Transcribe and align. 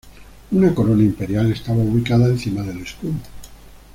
Una 0.49 0.73
corona 0.73 1.03
imperial 1.03 1.51
estaba 1.51 1.77
ubicada 1.83 2.25
encima 2.25 2.63
del 2.63 2.79
escudo. 2.81 3.13